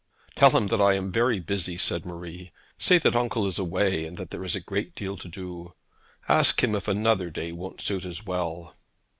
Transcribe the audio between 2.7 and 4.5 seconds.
'Say that uncle is away, and that there